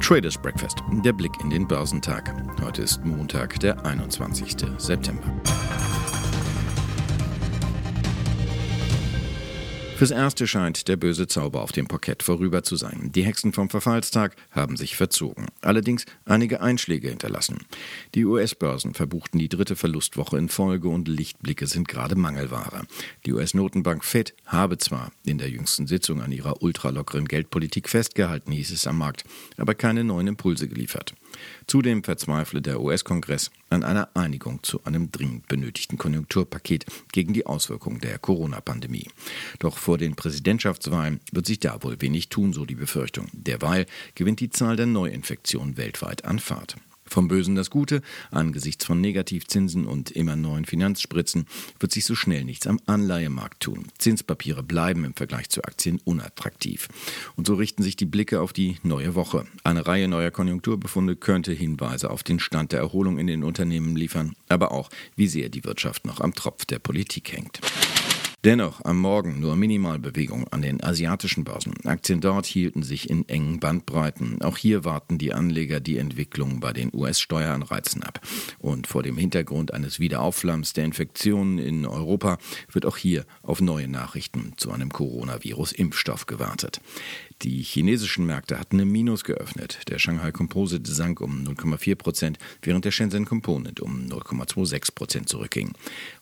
Traders 0.00 0.36
Breakfast, 0.36 0.82
der 1.02 1.14
Blick 1.14 1.32
in 1.40 1.48
den 1.48 1.66
Börsentag. 1.66 2.30
Heute 2.62 2.82
ist 2.82 3.02
Montag, 3.04 3.58
der 3.60 3.86
21. 3.86 4.54
September. 4.76 5.22
Fürs 9.96 10.10
Erste 10.10 10.48
scheint 10.48 10.88
der 10.88 10.96
böse 10.96 11.28
Zauber 11.28 11.62
auf 11.62 11.70
dem 11.70 11.86
Parkett 11.86 12.24
vorüber 12.24 12.64
zu 12.64 12.74
sein. 12.74 13.12
Die 13.14 13.22
Hexen 13.22 13.52
vom 13.52 13.70
Verfallstag 13.70 14.34
haben 14.50 14.76
sich 14.76 14.96
verzogen, 14.96 15.46
allerdings 15.60 16.04
einige 16.24 16.60
Einschläge 16.60 17.08
hinterlassen. 17.08 17.58
Die 18.16 18.24
US-Börsen 18.24 18.94
verbuchten 18.94 19.38
die 19.38 19.48
dritte 19.48 19.76
Verlustwoche 19.76 20.36
in 20.36 20.48
Folge 20.48 20.88
und 20.88 21.06
Lichtblicke 21.06 21.68
sind 21.68 21.86
gerade 21.86 22.16
Mangelware. 22.16 22.82
Die 23.24 23.32
US-Notenbank 23.34 24.04
Fed 24.04 24.34
habe 24.46 24.78
zwar 24.78 25.12
in 25.24 25.38
der 25.38 25.48
jüngsten 25.48 25.86
Sitzung 25.86 26.20
an 26.22 26.32
ihrer 26.32 26.60
ultralockeren 26.60 27.26
Geldpolitik 27.26 27.88
festgehalten, 27.88 28.50
hieß 28.50 28.72
es 28.72 28.88
am 28.88 28.98
Markt, 28.98 29.22
aber 29.58 29.76
keine 29.76 30.02
neuen 30.02 30.26
Impulse 30.26 30.66
geliefert. 30.66 31.14
Zudem 31.66 32.04
verzweifle 32.04 32.62
der 32.62 32.80
US-Kongress 32.80 33.50
an 33.70 33.84
einer 33.84 34.08
Einigung 34.14 34.62
zu 34.62 34.84
einem 34.84 35.10
dringend 35.10 35.48
benötigten 35.48 35.98
Konjunkturpaket 35.98 36.86
gegen 37.12 37.32
die 37.32 37.46
Auswirkungen 37.46 38.00
der 38.00 38.18
Corona-Pandemie. 38.18 39.08
Doch 39.58 39.78
vor 39.78 39.98
den 39.98 40.14
Präsidentschaftswahlen 40.14 41.20
wird 41.32 41.46
sich 41.46 41.60
da 41.60 41.82
wohl 41.82 42.00
wenig 42.00 42.28
tun, 42.28 42.52
so 42.52 42.64
die 42.64 42.74
Befürchtung. 42.74 43.28
Derweil 43.32 43.86
gewinnt 44.14 44.40
die 44.40 44.50
Zahl 44.50 44.76
der 44.76 44.86
Neuinfektionen 44.86 45.76
weltweit 45.76 46.24
an 46.24 46.38
Fahrt. 46.38 46.76
Vom 47.14 47.28
Bösen 47.28 47.54
das 47.54 47.70
Gute, 47.70 48.02
angesichts 48.32 48.84
von 48.84 49.00
Negativzinsen 49.00 49.86
und 49.86 50.10
immer 50.10 50.34
neuen 50.34 50.64
Finanzspritzen 50.64 51.46
wird 51.78 51.92
sich 51.92 52.06
so 52.06 52.16
schnell 52.16 52.42
nichts 52.42 52.66
am 52.66 52.80
Anleihemarkt 52.86 53.62
tun. 53.62 53.86
Zinspapiere 53.98 54.64
bleiben 54.64 55.04
im 55.04 55.14
Vergleich 55.14 55.48
zu 55.48 55.62
Aktien 55.62 56.00
unattraktiv. 56.02 56.88
Und 57.36 57.46
so 57.46 57.54
richten 57.54 57.84
sich 57.84 57.94
die 57.94 58.04
Blicke 58.04 58.40
auf 58.40 58.52
die 58.52 58.78
neue 58.82 59.14
Woche. 59.14 59.46
Eine 59.62 59.86
Reihe 59.86 60.08
neuer 60.08 60.32
Konjunkturbefunde 60.32 61.14
könnte 61.14 61.52
Hinweise 61.52 62.10
auf 62.10 62.24
den 62.24 62.40
Stand 62.40 62.72
der 62.72 62.80
Erholung 62.80 63.20
in 63.20 63.28
den 63.28 63.44
Unternehmen 63.44 63.94
liefern, 63.94 64.34
aber 64.48 64.72
auch, 64.72 64.90
wie 65.14 65.28
sehr 65.28 65.50
die 65.50 65.62
Wirtschaft 65.62 66.06
noch 66.06 66.20
am 66.20 66.34
Tropf 66.34 66.64
der 66.64 66.80
Politik 66.80 67.30
hängt. 67.30 67.60
Dennoch 68.44 68.84
am 68.84 68.98
Morgen 68.98 69.40
nur 69.40 69.56
Minimalbewegung 69.56 70.46
an 70.48 70.60
den 70.60 70.84
asiatischen 70.84 71.44
Börsen. 71.44 71.72
Aktien 71.86 72.20
dort 72.20 72.44
hielten 72.44 72.82
sich 72.82 73.08
in 73.08 73.26
engen 73.26 73.58
Bandbreiten. 73.58 74.42
Auch 74.42 74.58
hier 74.58 74.84
warten 74.84 75.16
die 75.16 75.32
Anleger 75.32 75.80
die 75.80 75.96
Entwicklung 75.96 76.60
bei 76.60 76.74
den 76.74 76.90
US-Steueranreizen 76.92 78.02
ab. 78.02 78.20
Und 78.58 78.86
vor 78.86 79.02
dem 79.02 79.16
Hintergrund 79.16 79.72
eines 79.72 79.98
Wiederaufflamms 79.98 80.74
der 80.74 80.84
Infektionen 80.84 81.56
in 81.56 81.86
Europa 81.86 82.36
wird 82.70 82.84
auch 82.84 82.98
hier 82.98 83.24
auf 83.42 83.62
neue 83.62 83.88
Nachrichten 83.88 84.52
zu 84.58 84.72
einem 84.72 84.92
Coronavirus-Impfstoff 84.92 86.26
gewartet. 86.26 86.82
Die 87.42 87.62
chinesischen 87.62 88.24
Märkte 88.26 88.58
hatten 88.58 88.78
im 88.78 88.90
Minus 88.90 89.24
geöffnet. 89.24 89.80
Der 89.88 89.98
Shanghai 89.98 90.32
Composite 90.32 90.90
sank 90.90 91.20
um 91.20 91.44
0,4 91.44 91.94
Prozent, 91.94 92.38
während 92.62 92.84
der 92.84 92.90
Shenzhen 92.90 93.26
Component 93.26 93.80
um 93.80 94.06
0,26 94.06 94.94
Prozent 94.94 95.28
zurückging. 95.28 95.72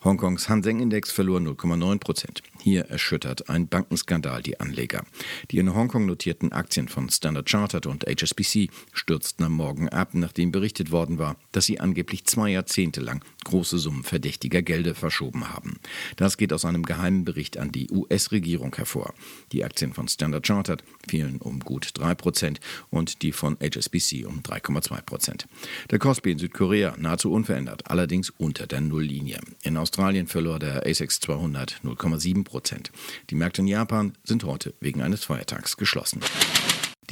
Hongkongs 0.02 0.48
Hang 0.48 0.64
Index 0.64 1.12
verlor 1.12 1.38
0,9 1.38 1.98
Prozent. 1.98 2.42
Hier 2.60 2.86
erschüttert 2.86 3.48
ein 3.48 3.68
Bankenskandal 3.68 4.42
die 4.42 4.58
Anleger. 4.58 5.04
Die 5.50 5.58
in 5.58 5.74
Hongkong 5.74 6.06
notierten 6.06 6.52
Aktien 6.52 6.88
von 6.88 7.08
Standard 7.10 7.48
Chartered 7.48 7.86
und 7.86 8.04
HSBC 8.04 8.70
stürzten 8.92 9.44
am 9.44 9.52
Morgen 9.52 9.88
ab, 9.88 10.10
nachdem 10.14 10.50
berichtet 10.50 10.90
worden 10.90 11.18
war, 11.18 11.36
dass 11.52 11.66
sie 11.66 11.78
angeblich 11.78 12.24
zwei 12.24 12.50
Jahrzehnte 12.50 13.00
lang 13.00 13.24
große 13.44 13.78
Summen 13.78 14.02
verdächtiger 14.02 14.62
Gelder 14.62 14.94
verschoben 14.94 15.50
haben. 15.50 15.78
Das 16.16 16.36
geht 16.36 16.52
aus 16.52 16.64
einem 16.64 16.84
geheimen 16.84 17.24
Bericht 17.24 17.58
an 17.58 17.70
die 17.70 17.90
US-Regierung 17.90 18.74
hervor. 18.74 19.14
Die 19.52 19.64
Aktien 19.64 19.92
von 19.92 20.08
Standard 20.08 20.46
Chartered 20.46 20.82
fielen 21.08 21.38
um 21.38 21.60
gut 21.60 21.86
3% 21.86 22.58
und 22.90 23.22
die 23.22 23.32
von 23.32 23.56
HSBC 23.60 24.26
um 24.26 24.40
3,2%. 24.40 25.44
Der 25.90 25.98
Kospi 25.98 26.32
in 26.32 26.38
Südkorea 26.38 26.94
nahezu 26.98 27.32
unverändert, 27.32 27.90
allerdings 27.90 28.30
unter 28.30 28.66
der 28.66 28.80
Nulllinie. 28.80 29.40
In 29.62 29.76
Australien 29.76 30.26
verlor 30.26 30.58
der 30.58 30.86
ASX 30.86 31.20
200 31.20 31.80
0,7%. 31.84 32.90
Die 33.30 33.34
Märkte 33.34 33.62
in 33.62 33.68
Japan 33.68 34.12
sind 34.24 34.44
heute 34.44 34.74
wegen 34.80 35.02
eines 35.02 35.24
Feiertags 35.24 35.76
geschlossen. 35.76 36.20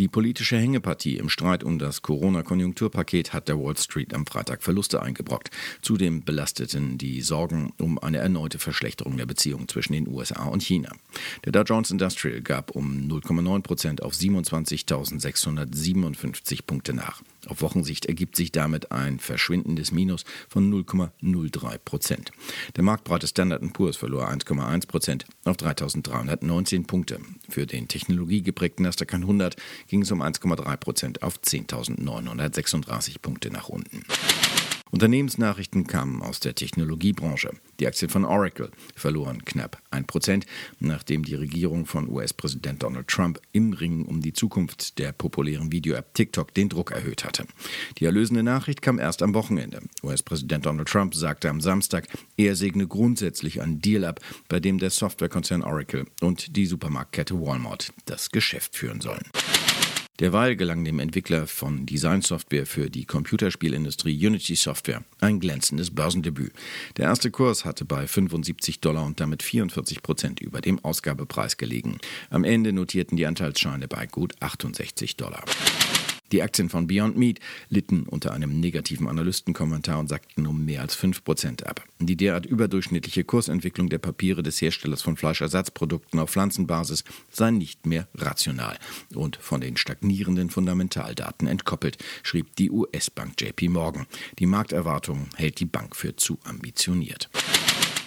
Die 0.00 0.09
politische 0.09 0.56
Hängepartie 0.56 1.19
im 1.19 1.28
Streit 1.28 1.62
um 1.62 1.78
das 1.78 2.00
Corona-Konjunkturpaket 2.00 3.34
hat 3.34 3.49
der 3.49 3.59
Wall 3.59 3.77
Street 3.77 4.15
am 4.15 4.25
Freitag 4.25 4.62
Verluste 4.62 5.03
eingebrockt. 5.03 5.50
Zudem 5.83 6.25
belasteten 6.25 6.97
die 6.97 7.21
Sorgen 7.21 7.75
um 7.78 7.99
eine 7.99 8.16
erneute 8.16 8.59
Verschlechterung 8.59 9.19
der 9.19 9.27
Beziehungen 9.27 9.69
zwischen 9.69 9.93
den 9.93 10.09
USA 10.09 10.44
und 10.44 10.62
China. 10.62 10.91
Der 11.44 11.53
Dow 11.53 11.65
Jones 11.65 11.91
Industrial 11.91 12.41
gab 12.41 12.71
um 12.71 13.11
0,9 13.11 13.61
Prozent 13.61 14.03
auf 14.03 14.15
27.657 14.15 16.61
Punkte 16.67 16.94
nach. 16.94 17.21
Auf 17.49 17.62
Wochensicht 17.62 18.06
ergibt 18.06 18.37
sich 18.37 18.53
damit 18.53 18.93
ein 18.93 19.19
verschwindendes 19.19 19.93
Minus 19.93 20.25
von 20.49 20.73
0,03 20.73 21.78
Prozent. 21.78 22.33
Der 22.77 22.84
marktbreite 22.84 23.27
Standard 23.27 23.62
Poor's 23.73 23.97
verlor 23.97 24.28
1,1 24.28 24.87
Prozent 24.87 25.27
auf 25.45 25.56
3.319 25.56 26.87
Punkte. 26.87 27.21
Für 27.49 27.67
den 27.67 27.89
technologiegeprägten 27.89 28.84
Nasdaq 28.84 29.15
100 29.15 29.56
ging 29.89 30.03
es 30.03 30.11
um 30.11 30.23
1,3 30.23 30.77
Prozent 30.77 31.23
auf 31.23 31.39
10.936 31.39 33.21
Punkte 33.21 33.50
nach 33.50 33.69
unten. 33.69 34.05
Unternehmensnachrichten 34.91 35.87
kamen 35.87 36.23
aus 36.23 36.41
der 36.41 36.55
Technologiebranche. 36.55 37.51
Die 37.78 37.87
Aktien 37.87 38.11
von 38.11 38.25
Oracle 38.25 38.71
verloren 38.95 39.45
knapp 39.45 39.81
1%, 39.91 40.45
nachdem 40.81 41.25
die 41.25 41.34
Regierung 41.34 41.87
von 41.87 42.09
US-Präsident 42.09 42.83
Donald 42.83 43.09
Trump 43.09 43.41
im 43.53 43.73
Ringen 43.73 44.05
um 44.05 44.21
die 44.21 44.33
Zukunft 44.33 44.99
der 44.99 45.12
populären 45.12 45.73
Video-App 45.73 46.15
TikTok 46.15 46.53
den 46.55 46.69
Druck 46.69 46.91
erhöht 46.91 47.25
hatte. 47.25 47.47
Die 47.99 48.05
erlösende 48.05 48.43
Nachricht 48.43 48.83
kam 48.83 48.99
erst 48.99 49.23
am 49.23 49.34
Wochenende. 49.34 49.81
US-Präsident 50.03 50.67
Donald 50.67 50.89
Trump 50.89 51.15
sagte 51.15 51.49
am 51.49 51.61
Samstag, 51.61 52.09
er 52.37 52.56
segne 52.56 52.87
grundsätzlich 52.87 53.62
einen 53.62 53.81
Deal 53.81 54.05
ab, 54.05 54.21
bei 54.49 54.61
dem 54.61 54.79
der 54.79 54.91
Softwarekonzern 54.91 55.62
Oracle 55.62 56.06
und 56.21 56.56
die 56.56 56.67
Supermarktkette 56.67 57.41
Walmart 57.41 57.93
das 58.06 58.31
Geschäft 58.31 58.77
führen 58.77 59.00
sollen. 59.00 59.25
Derweil 60.20 60.54
gelang 60.54 60.84
dem 60.84 60.98
Entwickler 60.98 61.47
von 61.47 61.86
Designsoftware 61.86 62.66
für 62.66 62.91
die 62.91 63.06
Computerspielindustrie 63.06 64.26
Unity 64.26 64.54
Software 64.54 65.03
ein 65.19 65.41
glänzendes 65.41 65.91
Börsendebüt. 65.94 66.53
Der 66.98 67.06
erste 67.06 67.31
Kurs 67.31 67.64
hatte 67.64 67.86
bei 67.86 68.06
75 68.06 68.81
Dollar 68.81 69.06
und 69.06 69.19
damit 69.19 69.42
44 69.42 70.03
Prozent 70.03 70.41
über 70.41 70.60
dem 70.60 70.78
Ausgabepreis 70.84 71.56
gelegen. 71.56 71.98
Am 72.28 72.44
Ende 72.44 72.75
notierten 72.75 73.16
die 73.16 73.26
Anteilsscheine 73.26 73.88
bei 73.88 74.06
gut 74.06 74.34
68 74.41 75.16
Dollar. 75.16 75.42
Die 76.33 76.43
Aktien 76.43 76.69
von 76.69 76.87
Beyond 76.87 77.17
Meat 77.17 77.41
litten 77.69 78.05
unter 78.05 78.33
einem 78.33 78.61
negativen 78.61 79.09
Analystenkommentar 79.09 79.99
und 79.99 80.09
sackten 80.09 80.47
um 80.47 80.65
mehr 80.65 80.83
als 80.83 80.97
5% 80.97 81.65
ab. 81.65 81.85
Die 81.99 82.17
derart 82.17 82.47
überdurchschnittliche 82.47 83.25
Kursentwicklung 83.25 83.89
der 83.89 83.99
Papiere 83.99 84.43
des 84.43 84.61
Herstellers 84.61 85.03
von 85.03 85.17
Fleischersatzprodukten 85.17 86.21
auf 86.21 86.31
Pflanzenbasis 86.31 87.05
sei 87.31 87.51
nicht 87.51 87.87
mehr 87.87 88.07
rational 88.15 88.79
und 89.15 89.37
von 89.37 89.61
den 89.61 89.77
stagnierenden 89.77 90.51
Fundamentaldaten 90.51 91.49
entkoppelt, 91.49 91.99
schrieb 92.23 92.55
die 92.57 92.71
US-Bank 92.71 93.41
JP 93.41 93.69
Morgan. 93.69 94.07
Die 94.39 94.47
Markterwartung 94.47 95.29
hält 95.37 95.61
die 95.61 95.65
Bank 95.65 95.97
für 95.97 96.17
zu 96.17 96.39
ambitioniert. 96.45 97.29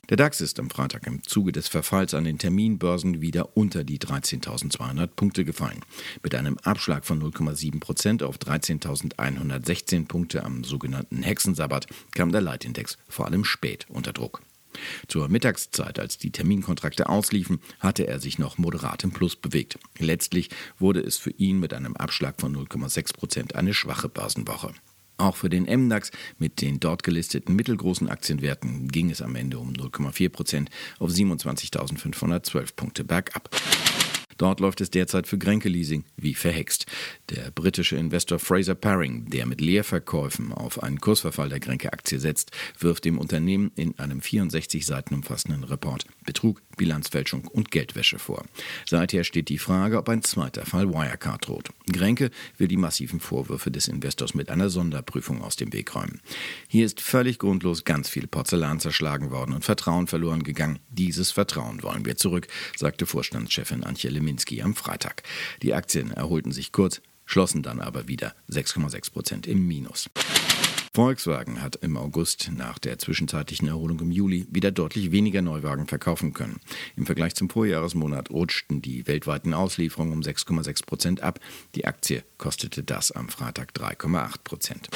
Der 0.09 0.17
DAX 0.17 0.41
ist 0.41 0.59
am 0.59 0.69
Freitag 0.69 1.07
im 1.07 1.23
Zuge 1.23 1.53
des 1.53 1.69
Verfalls 1.69 2.13
an 2.13 2.25
den 2.25 2.37
Terminbörsen 2.37 3.21
wieder 3.21 3.55
unter 3.55 3.85
die 3.85 3.99
13.200 3.99 5.07
Punkte 5.07 5.45
gefallen. 5.45 5.79
Mit 6.21 6.35
einem 6.35 6.57
Abschlag 6.57 7.05
von 7.05 7.23
0,7 7.23 7.79
Prozent 7.79 8.21
auf 8.21 8.37
13.116 8.37 10.07
Punkte 10.07 10.43
am 10.43 10.65
sogenannten 10.65 11.23
Hexensabbat 11.23 11.87
kam 12.11 12.33
der 12.33 12.41
Leitindex 12.41 12.97
vor 13.07 13.27
allem 13.27 13.45
spät 13.45 13.85
unter 13.87 14.11
Druck. 14.11 14.41
Zur 15.07 15.29
Mittagszeit, 15.29 15.99
als 15.99 16.17
die 16.17 16.31
Terminkontrakte 16.31 17.07
ausliefen, 17.07 17.61
hatte 17.79 18.05
er 18.05 18.19
sich 18.19 18.39
noch 18.39 18.57
moderat 18.57 19.05
im 19.05 19.11
Plus 19.11 19.37
bewegt. 19.37 19.79
Letztlich 19.99 20.49
wurde 20.79 20.99
es 20.99 21.17
für 21.17 21.31
ihn 21.31 21.59
mit 21.61 21.73
einem 21.73 21.95
Abschlag 21.95 22.41
von 22.41 22.53
0,6 22.53 23.13
Prozent 23.13 23.55
eine 23.55 23.73
schwache 23.73 24.09
Börsenwoche. 24.09 24.73
Auch 25.17 25.35
für 25.35 25.49
den 25.49 25.63
MDAX 25.63 26.11
mit 26.37 26.61
den 26.61 26.79
dort 26.79 27.03
gelisteten 27.03 27.55
mittelgroßen 27.55 28.09
Aktienwerten 28.09 28.87
ging 28.87 29.11
es 29.11 29.21
am 29.21 29.35
Ende 29.35 29.59
um 29.59 29.73
0,4 29.73 30.29
Prozent 30.29 30.69
auf 30.99 31.11
27.512 31.11 32.75
Punkte 32.75 33.03
bergab. 33.03 33.49
Dort 34.37 34.59
läuft 34.59 34.81
es 34.81 34.89
derzeit 34.91 35.27
für 35.27 35.37
Grenke 35.37 35.69
Leasing 35.69 36.05
wie 36.17 36.33
verhext. 36.33 36.85
Der 37.29 37.51
britische 37.51 37.95
Investor 37.95 38.39
Fraser 38.39 38.75
Paring, 38.75 39.29
der 39.29 39.45
mit 39.45 39.61
Leerverkäufen 39.61 40.51
auf 40.51 40.81
einen 40.81 40.99
Kursverfall 40.99 41.49
der 41.49 41.59
Grenke-Aktie 41.59 42.19
setzt, 42.19 42.51
wirft 42.79 43.05
dem 43.05 43.17
Unternehmen 43.17 43.71
in 43.75 43.97
einem 43.99 44.21
64 44.21 44.85
Seiten 44.85 45.15
umfassenden 45.15 45.63
Report 45.63 46.05
Betrug, 46.25 46.61
Bilanzfälschung 46.77 47.47
und 47.47 47.71
Geldwäsche 47.71 48.19
vor. 48.19 48.43
Seither 48.87 49.23
steht 49.23 49.49
die 49.49 49.57
Frage, 49.57 49.97
ob 49.97 50.09
ein 50.09 50.23
zweiter 50.23 50.65
Fall 50.65 50.89
Wirecard 50.89 51.47
droht. 51.47 51.69
Grenke 51.91 52.31
will 52.57 52.67
die 52.67 52.77
massiven 52.77 53.19
Vorwürfe 53.19 53.71
des 53.71 53.87
Investors 53.87 54.33
mit 54.33 54.49
einer 54.49 54.69
Sonderprüfung 54.69 55.41
aus 55.41 55.55
dem 55.55 55.73
Weg 55.73 55.95
räumen. 55.95 56.21
Hier 56.67 56.85
ist 56.85 57.01
völlig 57.01 57.39
grundlos 57.39 57.83
ganz 57.83 58.09
viel 58.09 58.27
Porzellan 58.27 58.79
zerschlagen 58.79 59.31
worden 59.31 59.53
und 59.53 59.65
Vertrauen 59.65 60.07
verloren 60.07 60.43
gegangen. 60.43 60.79
Dieses 60.89 61.31
Vertrauen 61.31 61.83
wollen 61.83 62.05
wir 62.05 62.15
zurück, 62.15 62.47
sagte 62.75 63.05
Vorstandschefin 63.05 63.83
Antje 63.83 64.09
Leminski 64.23 64.61
am 64.61 64.73
Freitag. 64.73 65.23
Die 65.61 65.73
Aktien 65.73 66.11
erholten 66.11 66.51
sich 66.51 66.71
kurz, 66.71 67.01
schlossen 67.25 67.61
dann 67.61 67.79
aber 67.79 68.07
wieder 68.07 68.33
6,6 68.49 69.11
Prozent 69.11 69.47
im 69.47 69.67
Minus. 69.67 70.09
Volkswagen 70.95 71.61
hat 71.61 71.75
im 71.77 71.97
August 71.97 72.51
nach 72.55 72.77
der 72.77 72.99
zwischenzeitlichen 72.99 73.67
Erholung 73.67 73.99
im 73.99 74.11
Juli 74.11 74.45
wieder 74.51 74.71
deutlich 74.71 75.11
weniger 75.11 75.41
Neuwagen 75.41 75.87
verkaufen 75.87 76.33
können. 76.33 76.59
Im 76.95 77.07
Vergleich 77.07 77.33
zum 77.33 77.49
Vorjahresmonat 77.49 78.29
rutschten 78.29 78.81
die 78.81 79.07
weltweiten 79.07 79.55
Auslieferungen 79.55 80.13
um 80.13 80.21
6,6 80.21 80.85
Prozent 80.85 81.21
ab. 81.21 81.39
Die 81.73 81.85
Aktie 81.85 82.23
kostete 82.37 82.83
das 82.83 83.11
am 83.11 83.27
Freitag 83.27 83.71
3,8 83.73 84.35
Prozent. 84.43 84.89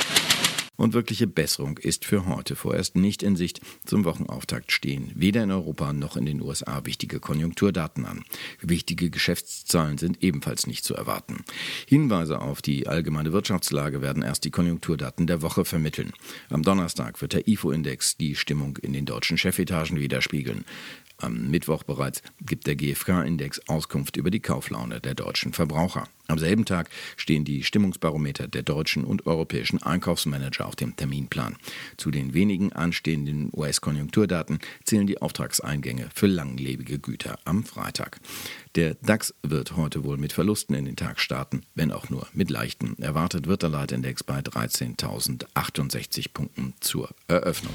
Und 0.77 0.93
wirkliche 0.93 1.25
Besserung 1.25 1.79
ist 1.79 2.05
für 2.05 2.27
heute 2.27 2.55
vorerst 2.55 2.95
nicht 2.95 3.23
in 3.23 3.35
Sicht. 3.35 3.61
Zum 3.85 4.05
Wochenauftakt 4.05 4.71
stehen 4.71 5.11
weder 5.15 5.43
in 5.43 5.51
Europa 5.51 5.91
noch 5.91 6.15
in 6.15 6.25
den 6.25 6.39
USA 6.41 6.85
wichtige 6.85 7.19
Konjunkturdaten 7.19 8.05
an. 8.05 8.23
Wichtige 8.61 9.09
Geschäftszahlen 9.09 9.97
sind 9.97 10.23
ebenfalls 10.23 10.67
nicht 10.67 10.85
zu 10.85 10.93
erwarten. 10.93 11.43
Hinweise 11.87 12.39
auf 12.39 12.61
die 12.61 12.87
allgemeine 12.87 13.33
Wirtschaftslage 13.33 14.03
werden 14.03 14.21
erst 14.21 14.45
die 14.45 14.51
Konjunkturdaten 14.51 15.25
der 15.25 15.41
Woche 15.41 15.65
vermitteln. 15.65 16.13
Am 16.49 16.61
Donnerstag 16.61 17.21
wird 17.21 17.33
der 17.33 17.47
IFO-Index 17.47 18.17
die 18.17 18.35
Stimmung 18.35 18.77
in 18.77 18.93
den 18.93 19.05
deutschen 19.05 19.39
Chefetagen 19.39 19.99
widerspiegeln. 19.99 20.63
Am 21.19 21.49
Mittwoch 21.49 21.83
bereits 21.83 22.21
gibt 22.41 22.67
der 22.67 22.75
GfK-Index 22.75 23.61
Auskunft 23.67 24.17
über 24.17 24.29
die 24.29 24.39
Kauflaune 24.39 25.01
der 25.01 25.15
deutschen 25.15 25.51
Verbraucher. 25.51 26.07
Am 26.27 26.37
selben 26.37 26.65
Tag 26.65 26.89
stehen 27.15 27.43
die 27.43 27.63
Stimmungsbarometer 27.63 28.47
der 28.47 28.61
deutschen 28.61 29.03
und 29.03 29.25
europäischen 29.25 29.81
Einkaufsmanager 29.81 30.67
auf 30.67 30.75
dem 30.75 30.95
Terminplan. 30.95 31.55
Zu 31.95 32.11
den 32.11 32.33
wenigen 32.33 32.71
anstehenden 32.73 33.49
US-Konjunkturdaten 33.55 34.59
zählen 34.83 35.07
die 35.07 35.19
Auftragseingänge 35.19 36.09
für 36.13 36.27
langlebige 36.27 36.99
Güter 36.99 37.39
am 37.45 37.63
Freitag. 37.63 38.19
Der 38.75 38.95
DAX 38.95 39.33
wird 39.41 39.75
heute 39.75 40.03
wohl 40.03 40.17
mit 40.17 40.33
Verlusten 40.33 40.75
in 40.75 40.85
den 40.85 40.97
Tag 40.97 41.19
starten, 41.19 41.63
wenn 41.73 41.91
auch 41.91 42.09
nur 42.09 42.27
mit 42.33 42.51
leichten. 42.51 42.95
Erwartet 43.01 43.47
wird 43.47 43.63
der 43.63 43.69
Leitindex 43.69 44.23
bei 44.23 44.39
13.068 44.39 46.27
Punkten 46.33 46.75
zur 46.79 47.09
Eröffnung. 47.27 47.73